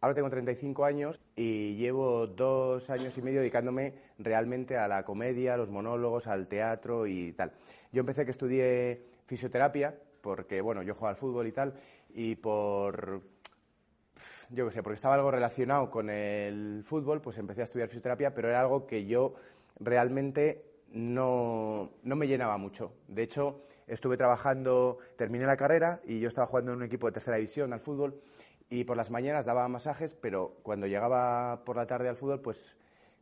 [0.00, 5.54] ahora tengo 35 años y llevo dos años y medio dedicándome realmente a la comedia,
[5.54, 7.52] a los monólogos, al teatro y tal.
[7.92, 11.74] Yo empecé que estudié fisioterapia, porque, bueno, yo jugaba al fútbol y tal,
[12.10, 13.22] y por,
[14.50, 18.34] yo qué sé, porque estaba algo relacionado con el fútbol, pues empecé a estudiar fisioterapia,
[18.34, 19.34] pero era algo que yo
[19.80, 22.92] realmente no, no me llenaba mucho.
[23.08, 27.12] De hecho, estuve trabajando, terminé la carrera y yo estaba jugando en un equipo de
[27.12, 28.20] tercera división al fútbol
[28.70, 32.76] y por las mañanas daba masajes, pero cuando llegaba por la tarde al fútbol, pues,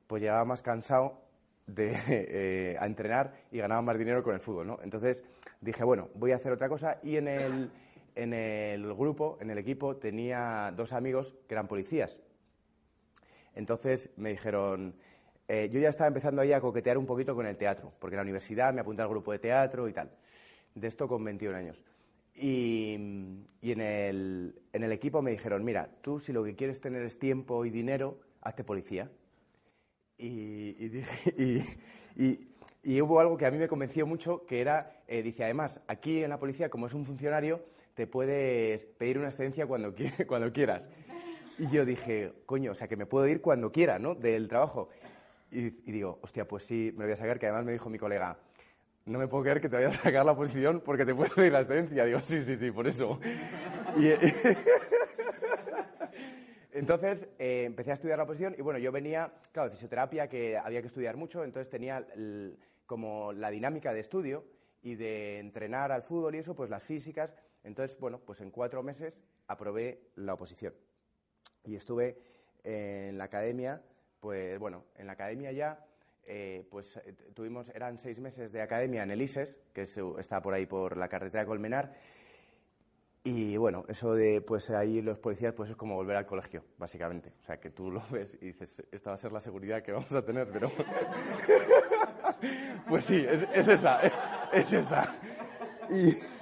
[0.07, 1.23] pues llegaba más cansado
[1.67, 4.79] de, eh, a entrenar y ganaba más dinero con el fútbol, ¿no?
[4.83, 5.25] Entonces
[5.61, 7.71] dije, bueno, voy a hacer otra cosa y en el,
[8.15, 12.19] en el grupo, en el equipo, tenía dos amigos que eran policías.
[13.55, 14.95] Entonces me dijeron,
[15.49, 18.19] eh, yo ya estaba empezando ahí a coquetear un poquito con el teatro, porque en
[18.19, 20.11] la universidad me apunté al grupo de teatro y tal.
[20.75, 21.83] De esto con 21 años.
[22.37, 22.97] Y,
[23.63, 27.03] y en, el, en el equipo me dijeron, mira, tú si lo que quieres tener
[27.03, 29.11] es tiempo y dinero, hazte policía.
[32.19, 32.41] Y,
[32.83, 36.23] y, hubo algo que a mí me convenció mucho, que era, eh, dice, además, aquí
[36.23, 37.63] en la policía, como es un funcionario,
[37.95, 39.95] te puedes pedir una excedencia cuando,
[40.27, 40.87] cuando quieras.
[41.59, 44.89] Y yo dije, coño, o sea, que me puedo ir cuando quiera, ¿no?, del trabajo.
[45.51, 48.39] Y, digo, hostia, pues sí, me voy a sacar, que además me dijo mi colega,
[49.07, 51.53] no me puedo creer que te vayas a sacar la posición porque te puedes pedir
[51.53, 52.05] la excedencia.
[52.05, 53.21] Digo, sí, sí, sí, por eso.
[53.97, 54.09] Y,
[56.73, 60.59] entonces eh, empecé a estudiar la oposición y bueno, yo venía, claro, de fisioterapia, que
[60.59, 62.05] había que estudiar mucho, entonces tenía
[62.85, 64.45] como la dinámica de estudio
[64.83, 67.37] y de entrenar al fútbol y eso, pues las físicas.
[67.63, 70.75] Entonces, bueno, pues en cuatro meses aprobé la oposición.
[71.65, 72.19] Y estuve
[72.65, 73.83] en la academia,
[74.19, 75.87] pues bueno, en la academia ya,
[76.27, 79.87] eh, pues eh, tuvimos, eran seis meses de academia en el ISES, que
[80.19, 81.93] está por ahí por la carretera de Colmenar,
[83.27, 87.33] y bueno, eso de, pues ahí los policías, pues es como volver al colegio, básicamente.
[87.41, 89.91] O sea, que tú lo ves y dices, esta va a ser la seguridad que
[89.91, 90.71] vamos a tener, pero...
[92.89, 94.01] pues sí, es, esa,
[94.53, 95.13] es, esa.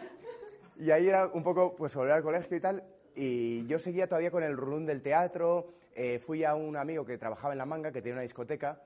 [0.76, 2.84] Y, ahí era un poco, pues volver al colegio y tal.
[3.14, 5.68] Y yo seguía todavía con el run del teatro.
[5.94, 8.82] Eh, fui a un amigo que trabajaba en La Manga, que tenía una discoteca,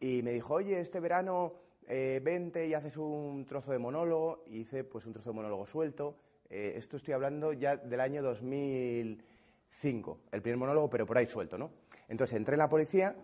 [0.00, 1.52] y me dijo, oye, este verano
[1.86, 4.42] eh, vente y haces un trozo de monólogo.
[4.46, 6.16] Y hice, pues, un trozo de monólogo suelto
[6.50, 11.56] eh, esto estoy hablando ya del año 2005, el primer monólogo, pero por ahí suelto,
[11.56, 11.70] ¿no?
[12.08, 13.14] Entonces entré en la policía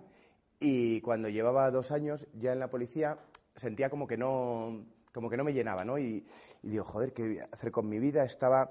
[0.61, 3.19] y cuando llevaba dos años ya en la policía
[3.57, 5.99] sentía como que no, como que no me llenaba, ¿no?
[5.99, 6.25] Y,
[6.63, 8.25] digo, joder, ¿qué voy a hacer con mi vida?
[8.25, 8.71] Estaba...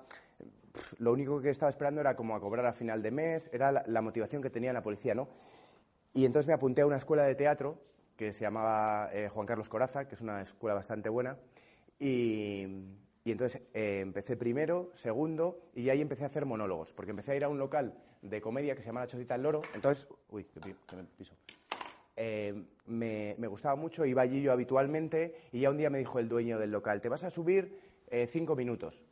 [0.99, 4.01] Lo único que estaba esperando era como a cobrar a final de mes, era la,
[4.01, 5.27] motivación que tenía en la policía, ¿no?
[6.13, 7.77] Y entonces me apunté a una escuela de teatro
[8.15, 11.37] que se llamaba eh, Juan Carlos Coraza, que es una escuela bastante buena,
[11.99, 12.65] y,
[13.25, 17.43] entonces eh, empecé primero, segundo, y ahí empecé a hacer monólogos, porque empecé a ir
[17.43, 19.61] a un local de comedia que se llama La Chocita del Loro.
[19.73, 21.35] Entonces, uy, que me piso.
[22.15, 26.29] Eh, me, gustaba mucho, iba allí yo habitualmente, y ya un día me dijo el
[26.29, 27.79] dueño del local, te vas a subir
[28.27, 29.03] cinco minutos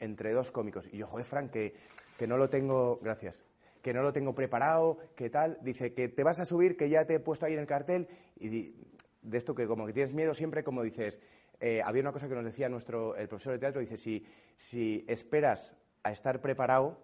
[0.00, 0.88] entre dos cómicos.
[0.92, 1.74] Y yo, joder, Frank, que,
[2.18, 3.44] que no lo tengo, gracias,
[3.82, 5.58] que no lo tengo preparado, ¿qué tal?
[5.62, 8.08] Dice, que te vas a subir, que ya te he puesto ahí en el cartel,
[8.38, 8.74] y
[9.22, 11.20] de esto que como que tienes miedo siempre, como dices,
[11.60, 14.24] eh, había una cosa que nos decía nuestro, el profesor de teatro, dice, si,
[14.56, 16.98] si esperas a estar preparado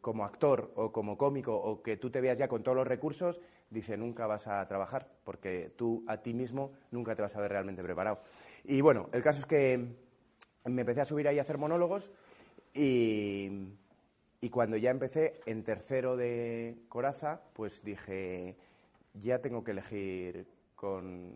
[0.00, 3.40] como actor o como cómico o que tú te veas ya con todos los recursos,
[3.70, 7.50] dice, nunca vas a trabajar, porque tú a ti mismo nunca te vas a ver
[7.50, 8.20] realmente preparado.
[8.64, 9.96] Y bueno, el caso es que
[10.64, 12.10] me empecé a subir ahí a hacer monólogos
[12.74, 13.50] y,
[14.40, 18.56] y cuando ya empecé en tercero de Coraza, pues dije,
[19.14, 21.34] ya tengo que elegir con,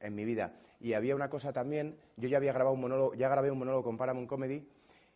[0.00, 0.54] en mi vida.
[0.80, 3.84] Y había una cosa también, yo ya había grabado un monólogo, ya grabé un monólogo
[3.84, 4.68] con Paramount Comedy,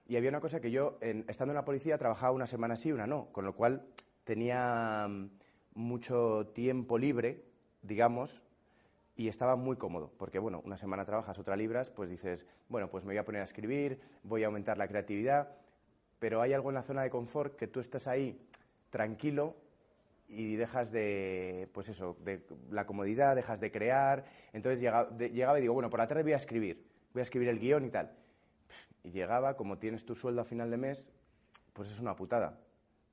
[0.06, 3.06] y había una cosa que yo, estando en la policía, trabajaba una semana sí, una
[3.06, 3.86] no, con lo cual
[4.24, 5.30] tenía mm,
[5.74, 7.44] mucho tiempo libre,
[7.82, 8.42] digamos,
[9.16, 13.04] y estaba muy cómodo, porque bueno, una semana trabajas, otra libras, pues dices, bueno, pues
[13.04, 15.50] me voy a poner a escribir, voy a aumentar la creatividad,
[16.18, 18.40] pero hay algo en la zona de confort que tú estás ahí
[18.90, 19.56] tranquilo
[20.28, 24.24] y dejas de, pues eso, de la comodidad, dejas de crear.
[24.52, 27.48] Entonces llegaba, llegaba y digo, bueno, por la tarde voy a escribir, voy a escribir
[27.48, 28.12] el guion y tal.
[29.02, 31.10] Y llegaba, como tienes tu sueldo a final de mes,
[31.72, 32.58] pues es una putada.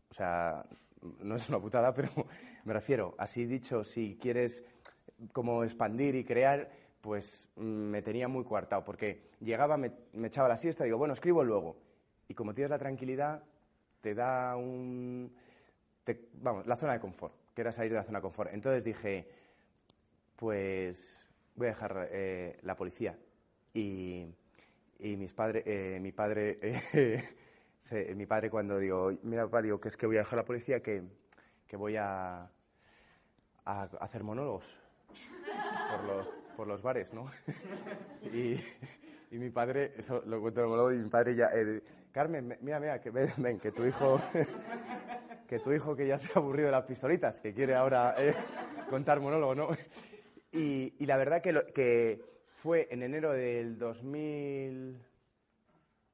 [0.10, 0.66] O sea,
[1.20, 2.10] no es una putada, pero
[2.66, 4.64] me refiero, así dicho, si quieres
[5.32, 6.70] como expandir y crear,
[7.02, 9.92] pues mm, me tenía muy coartado, porque llegaba, me,
[10.24, 11.78] echaba la siesta digo, bueno, escribo luego.
[12.28, 13.44] Y como tienes la tranquilidad,
[14.02, 15.34] te da un...
[16.34, 18.54] vamos, la zona de confort, que era salir de la zona de confort.
[18.54, 19.28] Entonces dije,
[20.36, 23.18] pues voy a dejar eh, la policía.
[23.74, 24.28] Y,
[25.00, 26.60] mis padres, eh, mi padre,
[28.16, 30.82] mi padre cuando digo, mira papá, digo que es que voy a dejar la policía,
[30.82, 31.04] que,
[31.68, 32.50] que voy a,
[33.66, 34.78] a hacer monólogos
[35.92, 37.30] por los, por los bares, ¿no?
[38.34, 38.60] y,
[39.36, 42.58] y, mi padre, eso lo cuento en el monólogo, y mi padre ya, eh, Carmen,
[42.62, 44.20] mira, mira, que ven, que tu hijo,
[45.48, 48.34] que tu hijo que ya se ha aburrido de las pistolitas, que quiere ahora eh,
[48.90, 49.70] contar monólogo, ¿no?
[50.52, 52.24] Y, y la verdad que, lo, que
[52.56, 54.98] fue en enero del 2000...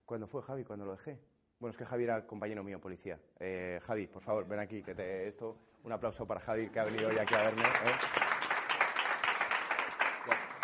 [0.05, 0.63] ¿Cuándo fue, Javi?
[0.63, 1.19] ¿Cuándo lo dejé?
[1.59, 3.19] Bueno, es que Javi era compañero mío, policía.
[3.39, 5.55] Eh, Javi, por favor, ven aquí, que te esto.
[5.83, 7.63] Un aplauso para Javi, que ha venido hoy aquí a verme.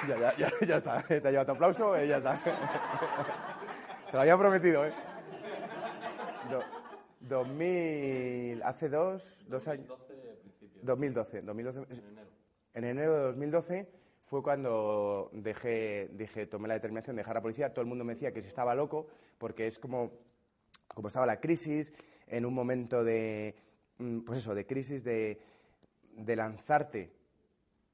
[0.08, 1.02] Ya, ya, ya, ya está.
[1.02, 2.38] Te ha llevado tu aplauso, eh, ya está.
[4.12, 4.94] Te lo había prometido, ¿eh?
[7.22, 9.88] 2000, hace dos, dos años.
[10.82, 11.94] 2012, 2012.
[11.94, 12.30] En enero.
[12.74, 13.90] En enero de 2012
[14.22, 17.74] fue cuando dejé, dije, tomé la determinación de dejar la policía.
[17.74, 19.08] Todo el mundo me decía que si estaba loco,
[19.38, 20.12] porque es como
[20.98, 21.94] como estaba la crisis,
[22.26, 23.56] en un momento de,
[24.00, 25.40] mm, pues eso, de crisis, de,
[26.14, 27.12] de lanzarte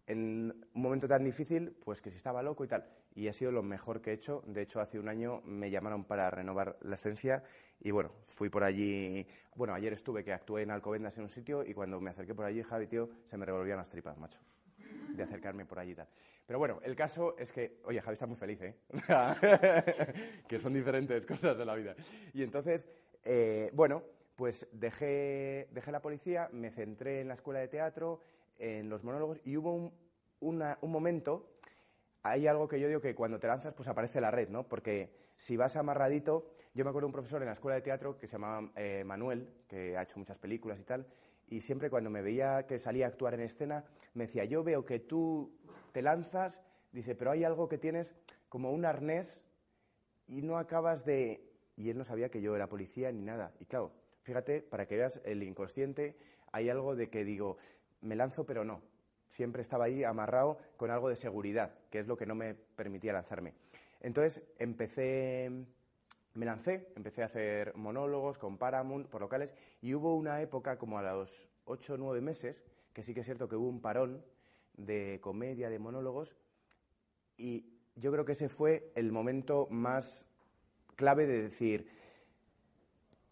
[0.08, 2.86] en un momento tan difícil, pues que si estaba loco y tal.
[3.16, 4.44] Y ha sido lo mejor que he hecho.
[4.48, 7.44] De hecho, hace un año me llamaron para renovar la esencia
[7.80, 9.28] y bueno, fui por allí.
[9.56, 12.46] Bueno, ayer estuve que actué en Alcobendas en un sitio y cuando me acerqué por
[12.46, 14.40] allí, Javi, tío, se me revolvían las tripas, macho,
[15.10, 16.08] de acercarme por allí y tal.
[16.46, 18.76] Pero bueno, el caso es que, oye, Javi está muy feliz, ¿eh?
[20.48, 21.96] que son diferentes cosas de la vida.
[22.34, 22.88] Y entonces,
[23.24, 24.04] eh, bueno,
[24.36, 28.22] pues dejé, dejé la policía, me centré en la escuela de teatro,
[28.58, 29.94] en los monólogos, y hubo un,
[30.40, 31.58] un momento,
[32.22, 34.68] hay algo que yo digo que cuando te lanzas, pues aparece la red, ¿no?
[34.68, 38.18] Porque si vas amarradito, yo me acuerdo de un profesor en la escuela de teatro
[38.18, 41.06] que se llamaba eh, Manuel, que ha hecho muchas películas y tal,
[41.48, 44.86] y siempre cuando me veía que salía a actuar en escena, me decía, yo veo
[44.86, 45.52] que tú
[45.92, 46.62] te lanzas,
[46.92, 48.16] dice, pero hay algo que tienes
[48.50, 49.44] como un arnés
[50.28, 51.50] y no acabas de...
[51.76, 53.54] Y él no sabía que yo era policía ni nada.
[53.60, 53.92] Y claro,
[54.22, 56.18] fíjate, para que veas el inconsciente,
[56.52, 57.58] hay algo de que digo,
[58.04, 58.82] me lanzo pero no.
[59.28, 63.14] Siempre estaba ahí amarrado con algo de seguridad, que es lo que no me permitía
[63.14, 63.54] lanzarme.
[64.00, 65.50] Entonces empecé,
[66.34, 71.00] me lancé, empecé a hacer monólogos con Paramount, por locales, y hubo una época como
[71.00, 72.64] a los ocho o nueve meses,
[72.94, 74.24] que sí que es cierto que hubo un parón,
[74.76, 76.36] de comedia, de monólogos,
[77.38, 80.28] y yo creo que ese fue el momento más
[80.96, 81.88] clave de decir,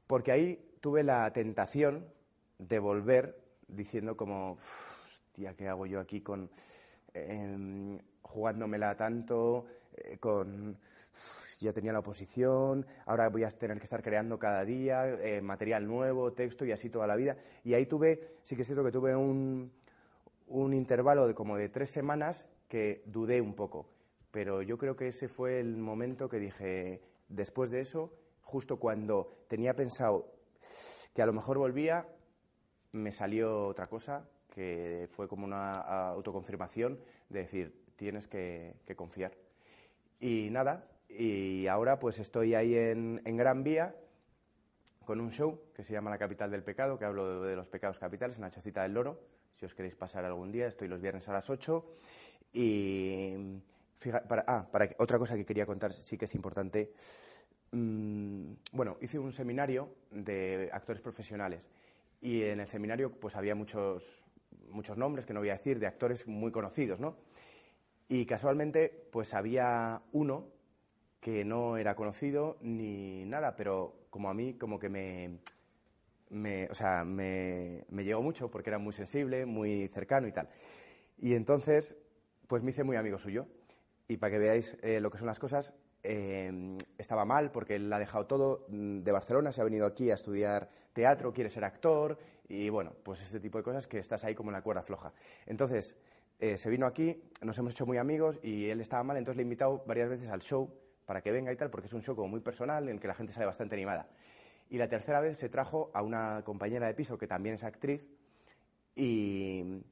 [0.07, 2.07] porque ahí tuve la tentación
[2.59, 3.40] de volver
[3.71, 4.57] diciendo como,
[5.03, 6.49] hostia, ¿qué hago yo aquí con
[7.13, 9.65] em, jugándomela tanto,
[9.95, 10.77] eh, con
[11.61, 15.85] ya tenía la oposición, ahora voy a tener que estar creando cada día eh, material
[15.85, 17.37] nuevo, texto y así toda la vida.
[17.63, 19.71] Y ahí tuve, sí que es cierto que tuve un,
[20.47, 23.87] un intervalo de como de tres semanas que dudé un poco.
[24.31, 29.45] Pero yo creo que ese fue el momento que dije, después de eso, justo cuando
[29.47, 30.33] tenía pensado
[31.13, 32.07] que a lo mejor volvía,
[32.91, 35.79] me salió otra cosa, que fue como una
[36.09, 39.31] autoconfirmación de decir, tienes que, confiar.
[40.19, 43.95] Y nada, y ahora pues estoy ahí en, Gran Vía
[45.05, 47.97] con un show que se llama La Capital del Pecado, que hablo de, los pecados
[47.99, 49.19] capitales, en la Chocita del Loro
[49.53, 51.85] si os queréis pasar algún día, estoy los viernes a las 8.
[52.53, 53.59] Y
[54.27, 56.93] para, ah, para, otra cosa que quería contar, sí que es importante.
[57.71, 61.61] Mm, bueno, hice un seminario de actores profesionales
[62.21, 64.25] y en el seminario pues había muchos,
[64.69, 67.17] muchos nombres que no voy a decir, de actores muy conocidos, ¿no?
[68.07, 70.47] Y casualmente pues había uno
[71.19, 75.39] que no era conocido ni nada, pero como a mí como que me,
[76.29, 80.49] me, o sea, me, me, llegó mucho porque era muy sensible, muy cercano y tal.
[81.17, 81.97] Y entonces,
[82.47, 83.47] pues me hice muy amigo suyo.
[84.07, 85.73] Y para que veáis eh, lo que son las cosas,
[86.03, 90.09] eh, estaba mal porque él ha dejado todo mm, de Barcelona, se ha venido aquí
[90.11, 92.17] a estudiar teatro, quiere ser actor
[92.47, 95.13] y bueno, pues este tipo de cosas que estás ahí como en la cuerda floja.
[95.45, 95.95] Entonces,
[96.39, 99.43] eh, se vino aquí, nos hemos hecho muy amigos y él estaba mal, entonces le
[99.43, 100.69] he invitado varias veces al show
[101.05, 103.13] para que venga y tal, porque es un show como muy personal en que la
[103.13, 104.09] gente sale bastante animada.
[104.69, 108.05] Y la tercera vez se trajo a una compañera de piso que también es actriz
[108.95, 109.83] y,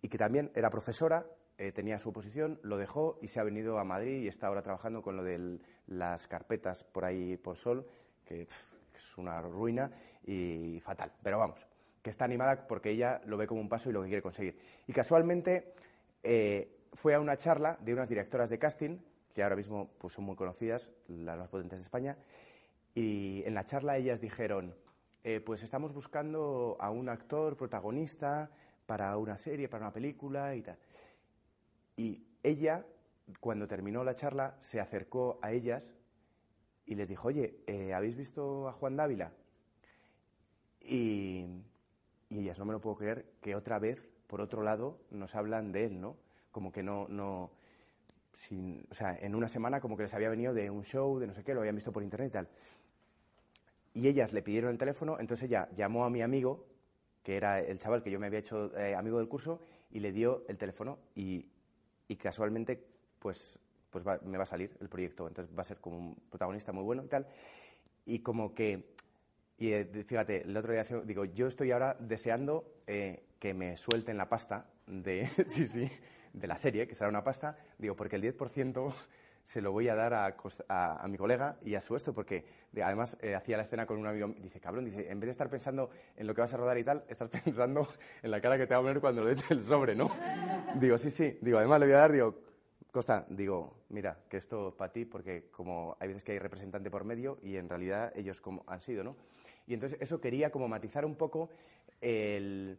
[0.00, 1.26] y que también era profesora,
[1.58, 4.62] eh, tenía su posición, lo dejó y se ha venido a Madrid y está ahora
[4.62, 7.84] trabajando con lo de las carpetas por ahí por sol,
[8.24, 9.90] que es una ruina
[10.24, 11.12] y fatal.
[11.22, 11.66] Pero vamos,
[12.02, 14.58] que está animada porque ella lo ve como un paso y lo que quiere conseguir.
[14.86, 15.74] Y casualmente
[16.22, 18.98] eh, fue a una charla de unas directoras de casting,
[19.34, 22.16] que ahora mismo pues, son muy conocidas, las más potentes de España,
[22.94, 24.74] y en la charla ellas dijeron,
[25.24, 28.50] eh, pues estamos buscando a un actor protagonista
[28.86, 30.78] para una serie, para una película y tal.
[31.98, 32.86] Y ella,
[33.40, 35.92] cuando terminó la charla, se acercó a ellas
[36.86, 39.32] y les dijo, oye, eh, ¿habéis visto a Juan Dávila?
[40.80, 41.44] Y,
[42.30, 45.72] y, ellas, no me lo puedo creer, que otra vez, por otro lado, nos hablan
[45.72, 46.16] de él, ¿no?
[46.50, 47.50] Como que no, no,
[48.32, 51.26] sin, o sea, en una semana como que les había venido de un show, de
[51.26, 52.48] no sé qué, lo habían visto por internet y tal
[53.98, 56.66] y ellas le pidieron el teléfono, entonces ella llamó a mi amigo,
[57.22, 60.12] que era el chaval que yo me había hecho eh, amigo del curso, y le
[60.12, 61.48] dio el teléfono y,
[62.16, 62.82] casualmente
[63.18, 63.58] pues,
[63.90, 66.84] pues me va a salir el proyecto, entonces va a ser como un protagonista muy
[66.84, 67.26] bueno y tal.
[68.06, 68.94] Y como que,
[69.58, 74.16] y eh, fíjate, el otro día digo, yo estoy ahora deseando eh, que me suelten
[74.16, 75.90] la pasta de, sí, sí,
[76.32, 78.94] de la serie, que será una pasta, digo, porque el 10%
[79.48, 82.44] se lo voy a dar a, mi colega y a su esto, porque
[82.84, 85.48] además eh, hacía la escena con un amigo, dice, cabrón, dice, en vez de estar
[85.48, 87.88] pensando en lo que vas a rodar y tal, estás pensando
[88.22, 90.10] en la cara que te va a poner cuando le eches el sobre, ¿no?
[90.78, 92.42] digo, sí, sí, digo, además le voy a dar, digo,
[92.90, 97.04] Costa, digo, mira, que esto para ti, porque como hay veces que hay representante por
[97.04, 99.16] medio y en realidad ellos como han sido, ¿no?
[99.66, 101.48] Y entonces eso quería como matizar un poco
[102.02, 102.78] el,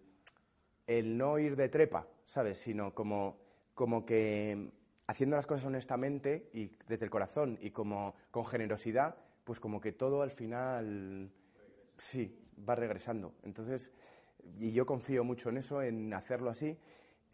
[0.86, 2.60] el no ir de trepa, ¿sabes?
[2.60, 3.40] Sino como,
[3.74, 4.78] como que
[5.10, 9.92] haciendo las cosas honestamente y desde el corazón y como con generosidad, pues como que
[9.92, 11.32] todo al final
[11.98, 13.34] sí va regresando.
[13.42, 13.92] Entonces,
[14.60, 16.78] y yo confío mucho en eso, en hacerlo así.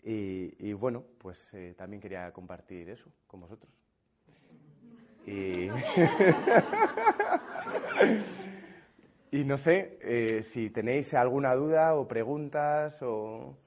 [0.03, 3.70] Y, bueno, pues eh, también quería compartir eso con vosotros.
[9.32, 13.58] Y, no sé eh, si tenéis alguna duda o preguntas o...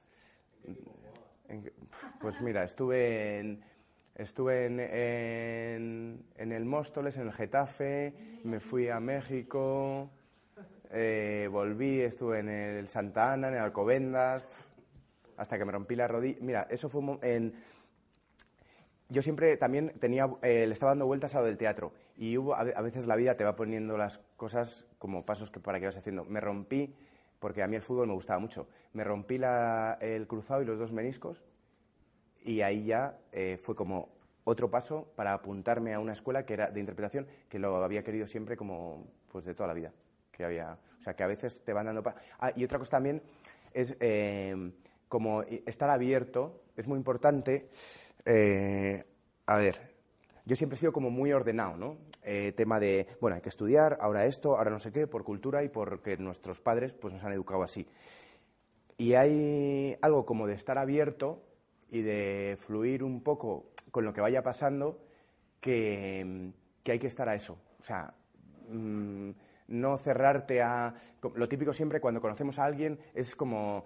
[2.19, 3.63] Pues mira, estuve en,
[4.19, 10.09] Estuve en, el Móstoles, en el Getafe, me fui a México,
[10.91, 14.43] eh, volví, estuve en el Santa Ana, en el Alcobendas,
[15.37, 16.37] hasta que me rompí la rodilla.
[16.41, 17.53] Mira, eso fue en...
[19.07, 22.55] Yo siempre también tenía, eh, le estaba dando vueltas a lo del teatro y hubo,
[22.55, 25.95] a veces la vida te va poniendo las cosas como pasos que para que vas
[25.95, 26.25] haciendo.
[26.25, 26.93] Me rompí,
[27.39, 29.39] porque a mí el fútbol me gustaba mucho, me rompí
[30.01, 31.45] el cruzado y los dos meniscos
[32.43, 34.09] y ahí ya eh, fue como
[34.43, 38.25] otro paso para apuntarme a una escuela que era de interpretación que lo había querido
[38.25, 39.93] siempre como pues de toda la vida
[40.31, 42.03] que había o sea que a veces te van dando
[42.39, 43.21] ah, y otra cosa también
[43.73, 44.71] es eh,
[45.07, 47.69] como estar abierto es muy importante
[48.25, 49.05] eh,
[49.45, 49.95] a ver
[50.45, 51.97] yo siempre he sido como muy ordenado no
[52.55, 55.69] tema de bueno hay que estudiar ahora esto ahora no sé qué por cultura y
[55.69, 57.87] porque nuestros padres pues nos han educado así.
[58.99, 61.41] Y hay algo como de estar abierto
[61.89, 64.99] y de fluir un poco con lo que vaya pasando
[65.59, 66.51] que,
[66.85, 67.57] hay que estar a eso.
[67.79, 68.13] O sea,
[68.69, 69.29] mm,
[69.69, 70.93] no cerrarte a...
[71.35, 73.85] Lo típico siempre cuando conocemos a alguien es como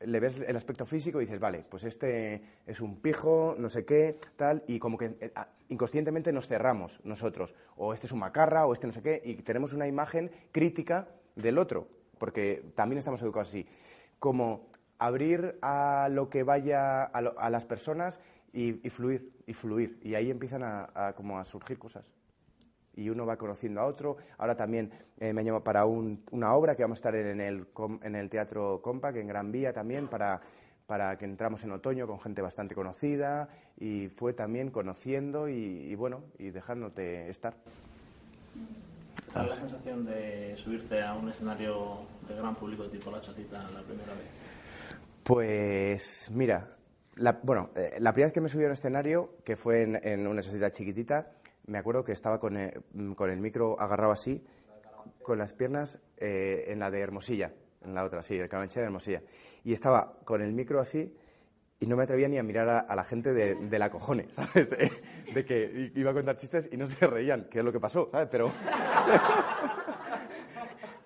[0.00, 3.84] le ves el aspecto físico y dices, vale, pues este es un pijo, no sé
[3.84, 5.32] qué, tal, y como que eh,
[5.68, 9.36] inconscientemente nos cerramos nosotros, o este es un macarra, o este no sé qué, y
[9.36, 11.88] tenemos una imagen crítica del otro,
[12.18, 13.66] porque también estamos educados así.
[14.18, 14.68] Como
[15.00, 18.20] abrir a lo que vaya a, las personas
[18.52, 19.98] y, fluir, y fluir.
[20.02, 22.04] Y ahí empiezan a, como a surgir cosas.
[22.94, 24.18] Y uno va conociendo a otro.
[24.36, 27.66] Ahora también eh, me llamo para una obra que vamos a estar en el,
[28.02, 30.42] en el Teatro Compac, en Gran Vía también, para,
[30.86, 33.48] para que entramos en otoño con gente bastante conocida.
[33.78, 37.54] Y fue también conociendo y, bueno, y dejándote estar.
[39.32, 43.80] ¿Cuál la sensación de subirte a un escenario de gran público tipo La Chacita la
[43.80, 44.49] primera vez?
[45.30, 46.76] Pues mira,
[47.14, 50.26] la, bueno, eh, la primera vez que me subí a un escenario, que fue en,
[50.26, 51.30] una sociedad chiquitita,
[51.68, 52.82] me acuerdo que estaba con el,
[53.14, 54.44] con el micro agarrado así,
[55.22, 57.52] con las piernas eh, en la de Hermosilla,
[57.84, 59.22] en la otra, sí, el Carabanchel de Hermosilla.
[59.62, 61.14] Y estaba con el micro así
[61.78, 64.70] y no me atrevía ni a mirar a, la gente de, la cojones, ¿sabes?
[65.32, 68.08] de que iba a contar chistes y no se reían, que es lo que pasó,
[68.10, 68.26] ¿sabes?
[68.32, 68.50] Pero...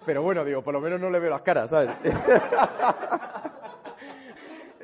[0.07, 1.91] Pero bueno, digo, por lo menos no le veo las caras, ¿sabes?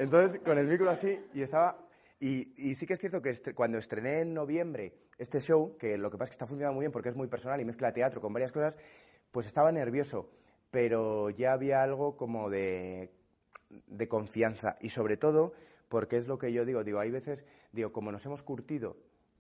[0.01, 1.87] Entonces, con el micro así, y estaba...
[2.21, 6.17] Y, sí que es cierto que cuando estrené en noviembre este show, que lo que
[6.17, 8.33] pasa es que está funcionando muy bien porque es muy personal y mezcla teatro con
[8.33, 8.79] varias cosas,
[9.31, 10.31] pues estaba nervioso,
[10.71, 13.13] pero ya había algo como de,
[13.87, 15.53] de confianza y sobre todo
[15.91, 18.97] porque es lo que yo digo, digo, hay veces, digo, como nos hemos curtido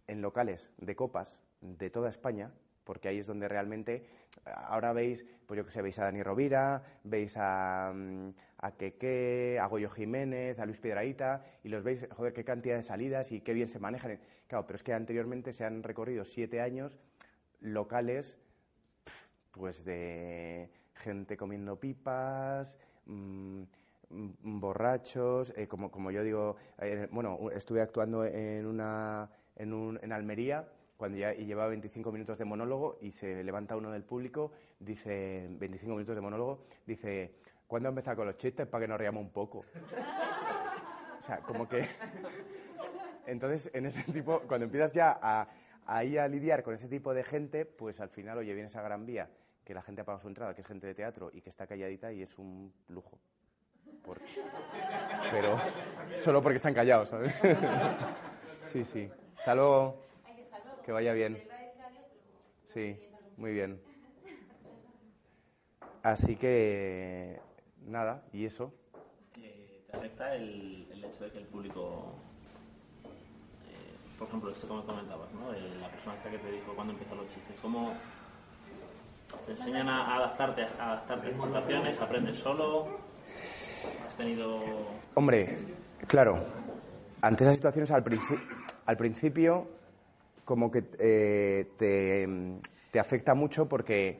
[0.08, 2.52] en locales de copas de toda España,
[2.90, 4.04] porque ahí es donde realmente
[4.44, 9.60] ahora veis, pues yo que sé, veis a Dani Rovira, veis a, mm, a Keke,
[9.60, 13.42] a Goyo Jiménez, a Luis Piedraíta, y los veis, joder, qué cantidad de salidas y
[13.42, 14.18] qué bien se manejan.
[14.48, 16.98] Claro, pero es que anteriormente se han recorrido siete años
[17.60, 18.40] locales,
[19.52, 23.62] pues de gente comiendo pipas, mm,
[24.58, 30.10] borrachos, eh, como, como yo digo, eh, bueno, estuve actuando en, una, en, un, en
[30.10, 30.66] Almería
[31.00, 35.46] cuando ya y llevaba 25 minutos de monólogo y se levanta uno del público, dice,
[35.52, 39.30] 25 minutos de monólogo, dice, ¿cuándo empezar con los chistes para que nos riamos un
[39.30, 39.64] poco?
[41.18, 41.86] o sea, como que...
[43.26, 45.48] Entonces, en ese tipo, cuando empiezas ya a,
[45.86, 48.82] a ir a lidiar con ese tipo de gente, pues al final, oye, viene esa
[48.82, 49.30] gran vía,
[49.64, 51.66] que la gente ha pagado su entrada, que es gente de teatro y que está
[51.66, 53.18] calladita y es un lujo.
[55.30, 55.58] Pero
[56.16, 57.32] solo porque están callados, ¿sabes?
[58.70, 59.08] sí, sí.
[59.38, 60.09] Hasta luego.
[60.84, 61.36] Que vaya bien.
[62.72, 62.96] Sí,
[63.36, 63.80] muy bien.
[66.02, 67.38] Así que,
[67.86, 68.72] nada, y eso.
[69.34, 72.14] ¿Te afecta el, el, hecho de que el público,
[73.04, 75.52] eh, por ejemplo, esto como comentabas, ¿no?
[75.80, 77.92] La persona esta que te dijo cuando empezó los chistes, ¿cómo
[79.44, 82.00] te enseñan a adaptarte, a adaptarte a situaciones?
[82.00, 82.98] ¿Aprendes solo?
[84.06, 84.60] ¿Has tenido...?
[85.14, 85.58] Hombre,
[86.06, 86.42] claro,
[87.20, 88.34] ante esas situaciones al, princi
[88.86, 89.79] al principio
[90.50, 92.28] como que eh, te,
[92.90, 94.18] te, afecta mucho porque,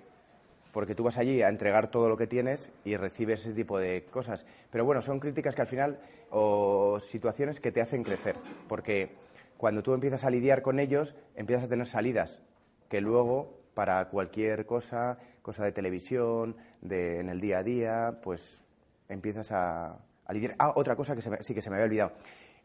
[0.72, 4.04] porque tú vas allí a entregar todo lo que tienes y recibes ese tipo de
[4.12, 4.46] cosas.
[4.70, 5.98] Pero bueno, son críticas que al final,
[6.30, 8.36] o situaciones que te hacen crecer,
[8.68, 9.10] porque
[9.56, 12.40] cuando tú empiezas a lidiar con ellos, empiezas a tener salidas
[12.88, 18.62] que luego, para cualquier cosa, cosa de televisión, de, en el día a día, pues
[19.08, 20.54] empiezas a, a lidiar.
[20.60, 22.12] Ah, otra cosa que se sí que se me había olvidado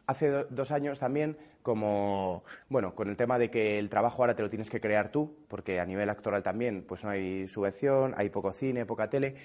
[0.07, 4.43] hace dos años también, como, bueno, con el tema de que el trabajo ahora te
[4.43, 8.29] lo tienes que crear tú, porque a nivel actoral también, pues no hay subvención, hay
[8.29, 9.35] poco cine, poca tele,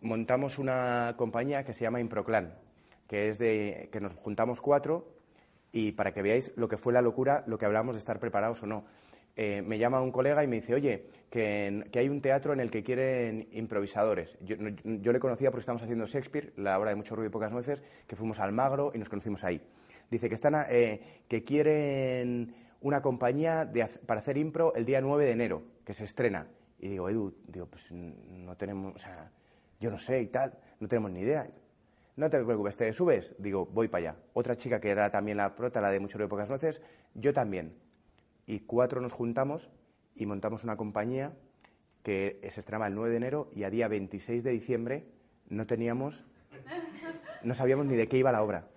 [0.00, 2.54] montamos una compañía que se llama Improclan,
[3.08, 5.08] que es de que nos juntamos cuatro
[5.72, 8.62] y para que veáis lo que fue la locura, lo que hablamos de estar preparados
[8.62, 8.84] o no.
[9.38, 12.70] Eh, me llama un colega y me dice, oye, que, hay un teatro en el
[12.70, 14.38] que quieren improvisadores.
[14.40, 17.52] Yo, yo, le conocía porque estábamos haciendo Shakespeare, la obra de mucho ruido y pocas
[17.52, 19.60] nueces, que fuimos al Magro y nos conocimos ahí.
[20.10, 23.70] Dice que, están, eh, que quieren una compañía
[24.06, 26.46] para hacer impro el día 9 de enero, que se estrena.
[26.78, 29.32] Y digo, Edu, digo, pues no tenemos, o sea,
[29.80, 31.48] yo no sé y tal, no tenemos ni idea.
[32.14, 33.34] No te preocupes, te subes.
[33.38, 34.18] Digo, voy para allá.
[34.32, 36.80] Otra chica que era también la prota, la de Mucho de Pocas Noches,
[37.14, 37.74] yo también.
[38.46, 39.68] Y cuatro nos juntamos
[40.14, 41.32] y montamos una compañía
[42.02, 45.08] que se estrenaba el 9 de enero y a día 26 de diciembre
[45.48, 46.24] no teníamos,
[47.42, 48.68] no sabíamos ni de qué iba la obra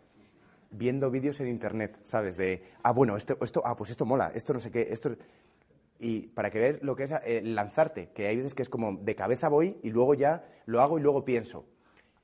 [0.72, 2.38] viendo vídeos en internet, ¿sabes?
[2.38, 5.16] De, ah, bueno, esto, esto, ah, pues esto mola, esto no sé qué, esto...
[6.02, 8.94] Y para que veas lo que es eh, lanzarte, que hay veces que es como
[8.94, 11.66] de cabeza voy y luego ya lo hago y luego pienso.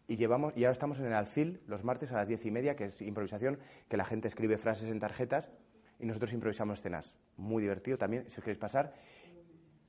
[0.07, 2.75] Y, llevamos, y ahora estamos en el Alfil los martes a las diez y media,
[2.75, 5.51] que es improvisación, que la gente escribe frases en tarjetas
[5.99, 7.15] y nosotros improvisamos escenas.
[7.35, 8.93] Muy divertido también, si os queréis pasar.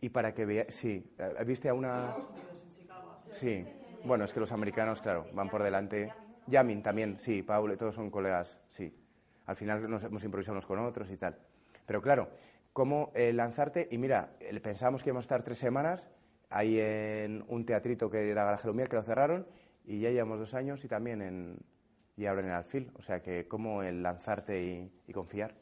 [0.00, 1.12] Y para que veáis, sí,
[1.46, 2.16] ¿viste a una...?
[3.30, 3.64] Sí,
[4.04, 6.12] bueno, es que los americanos, claro, van por delante.
[6.46, 8.94] Yamin también, sí, Paul, todos son colegas, sí.
[9.46, 11.38] Al final nos hemos improvisado unos con otros y tal.
[11.86, 12.30] Pero claro,
[12.72, 13.88] ¿cómo eh, lanzarte?
[13.90, 16.10] Y mira, eh, pensábamos que íbamos a estar tres semanas
[16.50, 19.46] ahí en un teatrito que era Garaje Lumière, que lo cerraron,
[19.84, 21.58] y ya llevamos dos años y también en,
[22.16, 22.90] y ahora en el Alfil.
[22.94, 25.54] O sea que, ¿cómo el lanzarte y, confiar?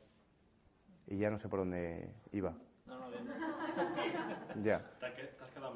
[1.06, 2.54] Y ya no sé por dónde iba.
[2.86, 3.24] No, no, bien.
[4.62, 4.82] Ya.
[5.00, 5.74] ¿Te has quedado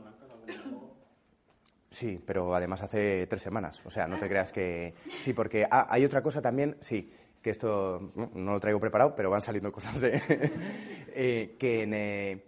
[1.90, 3.80] Sí, pero además hace tres semanas.
[3.84, 4.94] O sea, no te creas que.
[5.20, 9.30] Sí, porque ah, hay otra cosa también, sí, que esto no, lo traigo preparado, pero
[9.30, 10.20] van saliendo cosas de.
[11.14, 12.44] eh, que en, eh,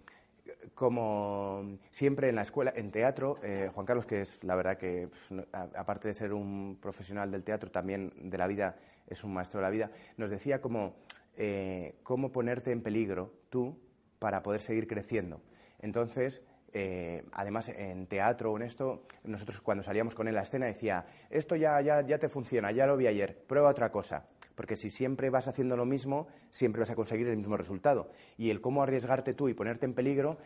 [0.81, 5.11] como siempre en la escuela, en teatro, eh, Juan Carlos, que es la verdad que,
[5.53, 8.77] aparte de ser un profesional del teatro, también de la vida,
[9.07, 10.95] es un maestro de la vida, nos decía como,
[11.37, 13.79] eh, cómo ponerte en peligro tú
[14.19, 15.43] para poder seguir creciendo.
[15.81, 20.43] Entonces, eh, además en teatro o en esto, nosotros cuando salíamos con él a la
[20.43, 24.27] escena decía, esto ya, ya, ya te funciona, ya lo vi ayer, prueba otra cosa.
[24.55, 28.11] Porque si siempre vas haciendo lo mismo, siempre vas a conseguir el mismo resultado.
[28.37, 30.39] Y el cómo arriesgarte tú y ponerte en peligro,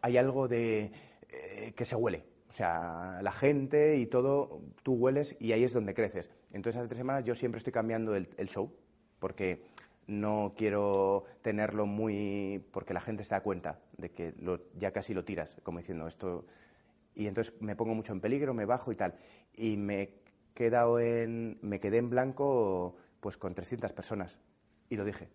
[0.00, 0.92] hay algo de
[1.28, 2.24] eh, que se huele.
[2.48, 6.30] O sea, la gente y todo, tú hueles y ahí es donde creces.
[6.52, 8.72] Entonces, hace tres semanas yo siempre estoy cambiando el, el show,
[9.18, 9.64] porque
[10.08, 14.34] no quiero tenerlo muy porque la gente se da cuenta de que
[14.74, 16.46] ya casi lo tiras, como diciendo esto.
[17.14, 19.14] y entonces me pongo mucho en peligro, me bajo y tal.
[19.54, 20.14] Y me, he
[20.54, 24.38] quedado en, me quedé en blanco pues con 300 personas
[24.88, 25.28] y lo dije.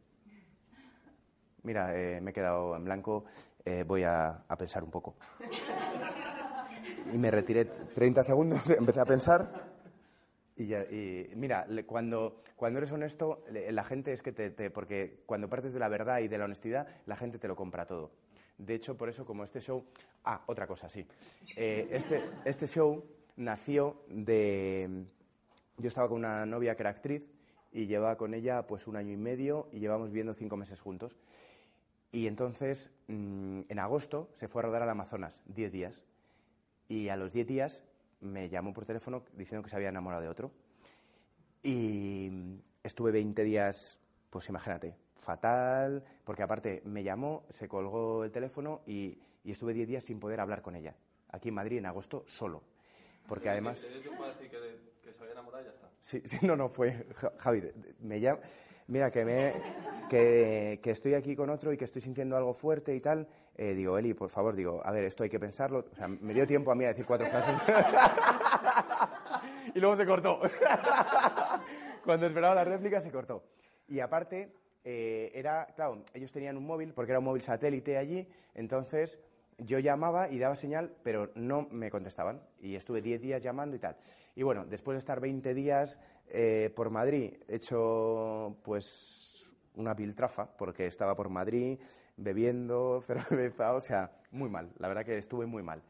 [1.61, 3.25] Mira, eh, me he quedado en blanco,
[3.63, 5.15] eh, voy a, a pensar un poco.
[7.13, 9.72] Y me retiré 30 segundos, empecé a pensar
[10.63, 15.21] y, ya- y mira, cuando, cuando eres honesto, la gente es que te, te- Porque
[15.25, 18.11] cuando partes de la verdad y de la honestidad, la gente te lo compra todo.
[18.57, 19.83] De hecho, por eso, como este show.
[20.25, 21.05] Ah, otra cosa, sí.
[21.55, 23.03] Eh, este, este show
[23.35, 25.05] nació de.
[25.77, 27.23] Yo estaba con una novia que era actriz
[27.71, 31.17] y llevaba con ella pues un año y medio y llevamos viviendo cinco meses juntos.
[32.11, 36.03] Y entonces, mm, en agosto, se fue a rodar al Amazonas, 10 días.
[36.87, 37.83] Y a los 10 días
[38.23, 40.51] me llamó por teléfono diciendo que se había enamorado de otro.
[41.61, 42.29] Y
[42.83, 49.17] estuve 20 días, pues imagínate, fatal, porque aparte me llamó, se colgó el teléfono y,
[49.43, 50.95] y estuve 10 días sin poder hablar con ella.
[51.29, 52.63] Aquí en Madrid, en agosto, solo.
[53.27, 53.79] Porque además...
[53.79, 54.57] ¿Te dio tiempo a decir que,
[55.01, 55.89] que se había enamorado y ya está?
[56.01, 57.61] Sí, sí, no, no, fue Ja- Javi.
[58.01, 58.41] Me llama,
[58.87, 59.53] mira, que, me,
[60.09, 63.27] que, estoy aquí con otro y que estoy sintiendo algo fuerte y tal.
[63.55, 65.85] Eh, digo, Eli, por favor, digo, a ver, esto hay que pensarlo.
[65.91, 67.61] O sea, me dio tiempo a mí a decir cuatro frases.
[69.75, 70.39] y luego se cortó.
[72.03, 73.43] Cuando esperaba la réplica se cortó.
[73.87, 78.27] Y aparte, eh, era, claro, ellos tenían un móvil, porque era un móvil satélite allí,
[78.53, 79.19] entonces
[79.57, 82.41] yo llamaba y daba señal, pero no me contestaban.
[82.59, 83.97] Y estuve 10 días llamando y tal.
[84.35, 90.55] Y bueno, después de estar 20 días eh, por Madrid, he hecho pues una piltrafa,
[90.57, 91.79] porque estaba por Madrid
[92.17, 94.71] bebiendo cerveza, o sea, muy mal.
[94.77, 95.81] La verdad que estuve muy mal.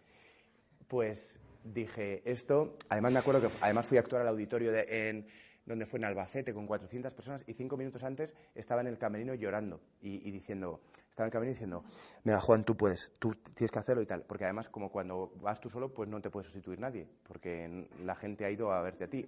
[0.87, 5.25] Pues dije esto, además me acuerdo que además fui a actuar al auditorio de, en
[5.65, 9.33] donde fue en Albacete con 400 personas y cinco minutos antes estaba en el camerino
[9.33, 11.83] llorando y, y diciendo, estaba en el camerino diciendo,
[12.23, 15.59] mira Juan, tú puedes, tú tienes que hacerlo y tal, porque además como cuando vas
[15.59, 19.05] tú solo pues no te puede sustituir nadie, porque la gente ha ido a verte
[19.05, 19.25] a ti.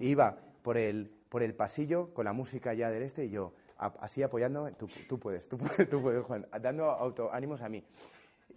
[0.00, 4.22] Iba por el, por el pasillo con la música ya del este y yo así
[4.22, 7.84] apoyando, tú, tú puedes, tú puedes, tú puedes Juan, dando autoánimos a mí.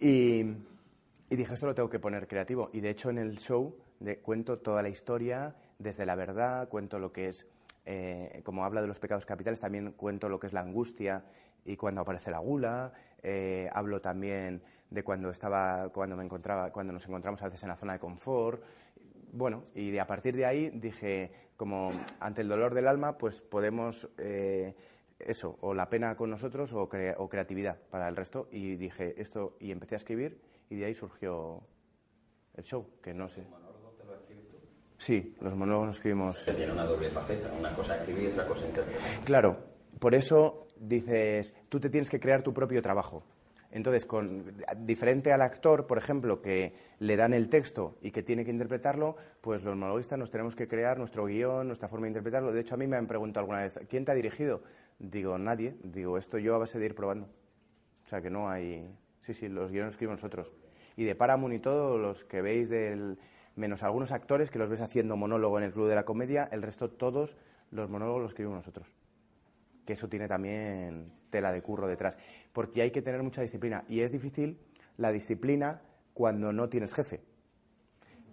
[0.00, 0.40] Y,
[1.30, 2.70] y dije, esto lo tengo que poner creativo.
[2.72, 6.98] Y de hecho en el show de, cuento toda la historia, desde la verdad, cuento
[6.98, 7.46] lo que es,
[7.86, 11.24] eh, como habla de los pecados capitales, también cuento lo que es la angustia
[11.64, 12.92] y cuando aparece la gula.
[13.22, 17.68] eh, hablo también de cuando estaba, cuando me encontraba, cuando nos encontramos a veces en
[17.70, 18.62] la zona de confort.
[19.32, 24.08] Bueno, y a partir de ahí dije, como ante el dolor del alma, pues podemos
[24.18, 24.74] eh,
[25.18, 28.48] eso, o la pena con nosotros o, crea- o creatividad para el resto.
[28.52, 31.60] Y dije esto, y empecé a escribir, y de ahí surgió
[32.54, 33.42] el show, que no sé.
[34.98, 36.44] Sí, los monólogos los escribimos.
[36.44, 39.24] Que tiene una doble faceta, una cosa escribir y otra cosa interpretar.
[39.24, 39.56] Claro,
[39.98, 43.24] por eso dices, tú te tienes que crear tu propio trabajo.
[43.70, 44.44] Entonces, con,
[44.78, 49.16] diferente al actor, por ejemplo, que le dan el texto y que tiene que interpretarlo,
[49.40, 52.52] pues los monologuistas nos tenemos que crear nuestro guion, nuestra forma de interpretarlo.
[52.52, 54.62] De hecho, a mí me han preguntado alguna vez, ¿quién te ha dirigido?
[54.98, 55.76] Digo, nadie.
[55.82, 57.28] Digo, esto yo a base de ir probando.
[58.06, 58.90] O sea, que no hay...
[59.20, 60.52] Sí, sí, los guiones escribimos nosotros.
[60.96, 63.18] Y de Paramount y todo, los que veis del...
[63.58, 66.62] Menos algunos actores que los ves haciendo monólogo en el Club de la Comedia, el
[66.62, 67.36] resto todos
[67.72, 68.94] los monólogos los escribimos nosotros.
[69.84, 72.16] Que eso tiene también tela de curro detrás,
[72.52, 73.84] porque hay que tener mucha disciplina.
[73.88, 74.60] Y es difícil
[74.96, 75.82] la disciplina
[76.14, 77.20] cuando no tienes jefe,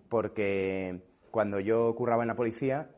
[0.09, 2.91] porque cuando yo curraba en la policía,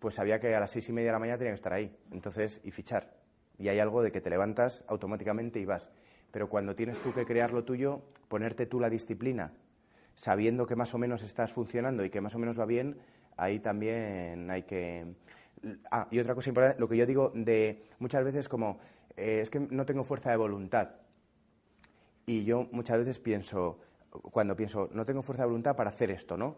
[0.00, 1.96] pues sabía que a las seis y media de la mañana tenía que estar ahí,
[2.10, 3.16] entonces, y fichar,
[3.56, 5.90] y hay algo de que te levantas automáticamente y vas,
[6.30, 9.54] pero cuando tienes tú que crear lo tuyo, ponerte tú la disciplina,
[10.14, 12.98] sabiendo que más o menos estás funcionando y que más o menos va bien,
[13.36, 15.14] ahí también hay que...
[15.90, 18.78] Ah, y otra cosa importante, lo que yo digo de muchas veces como,
[19.16, 20.90] eh, es que no tengo fuerza de voluntad.
[22.26, 26.36] Y yo muchas veces pienso, cuando pienso, no tengo fuerza de voluntad para hacer esto,
[26.36, 26.56] ¿no?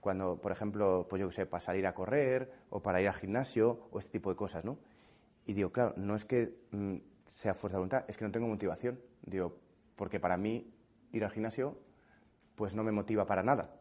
[0.00, 3.14] Cuando, por ejemplo, pues yo qué sé, para salir a correr o para ir al
[3.14, 4.78] gimnasio o este tipo de cosas, ¿no?
[5.46, 8.46] Y digo, claro, no es que mm, sea fuerza de voluntad, es que no tengo
[8.46, 9.00] motivación.
[9.22, 9.56] Digo,
[9.96, 10.72] porque para mí
[11.12, 11.78] ir al gimnasio
[12.58, 13.80] pues no me motiva para nada.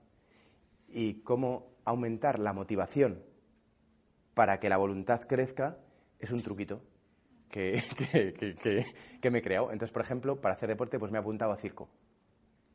[0.90, 3.24] Y cómo aumentar la motivación
[4.34, 5.78] para que la voluntad crezca
[6.20, 6.82] es un truquito
[7.50, 8.56] que, que,
[9.22, 9.72] que- me he creado.
[9.72, 11.90] Entonces, por ejemplo, para hacer deporte pues me he apuntado a circo,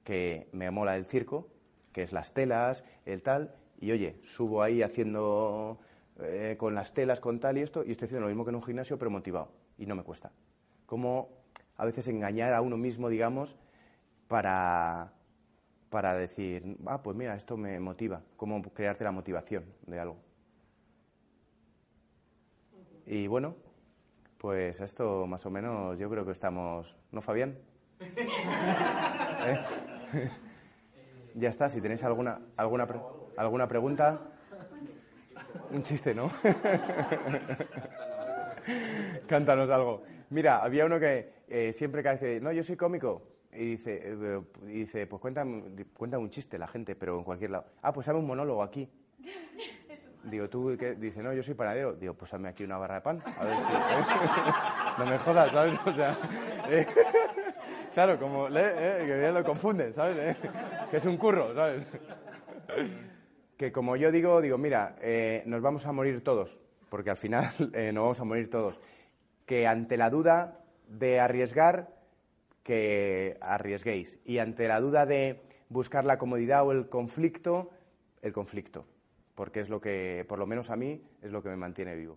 [0.05, 1.49] que me mola el circo,
[1.93, 5.81] que es las telas, el tal, y oye, subo ahí haciendo
[6.21, 8.57] eh, con las telas, con tal y esto, y estoy haciendo lo mismo que en
[8.57, 10.33] un gimnasio, pero motivado, y no me cuesta.
[10.87, 11.31] Como
[11.77, 13.57] a veces engañar a uno mismo, digamos,
[14.29, 15.13] para,
[15.93, 20.17] para decir, ah, pues mira, esto me motiva, cómo crearte la motivación de algo.
[23.05, 23.55] Y bueno,
[24.39, 27.59] pues esto más o menos yo creo que estamos, ¿no, Fabián?
[28.01, 29.59] ¿Eh?
[31.35, 31.69] ya está.
[31.69, 33.01] Si tenéis alguna, alguna, pre-
[33.37, 34.19] alguna pregunta.
[35.73, 36.31] Un chiste, ¿no?
[39.29, 40.05] Cántanos algo.
[40.31, 43.32] Mira, había uno que eh, siempre que dice, no, yo soy cómico.
[43.53, 45.63] Y dice, eh, y dice pues cuéntame,
[45.95, 47.67] cuéntame un chiste la gente, pero en cualquier lado.
[47.83, 48.89] Ah, pues hazme un monólogo aquí.
[50.25, 50.95] Digo, ¿tú qué?
[50.95, 51.95] Dice, no, yo soy panadero.
[51.95, 53.23] Digo, pues hazme aquí una barra de pan.
[53.39, 54.99] A ver si...
[54.99, 55.79] no me jodas, ¿sabes?
[55.85, 56.17] O sea...
[56.71, 56.87] eh,
[57.95, 58.47] claro, como...
[58.47, 60.17] eh, que ya lo confunden, ¿sabes?
[60.17, 60.37] Eh,
[60.91, 61.85] que es un curro, ¿sabes?
[63.63, 67.53] que como yo digo, digo, mira, eh, nos vamos a morir todos, porque al final
[67.75, 68.81] eh, nos vamos a morir todos.
[69.47, 71.89] Que ante la duda de arriesgar,
[72.63, 74.19] que arriesguéis.
[74.25, 77.71] Y ante la duda de buscar la comodidad o el conflicto,
[78.23, 78.87] el conflicto.
[79.35, 82.17] Porque es lo que, por lo menos a mí, es lo que me mantiene vivo.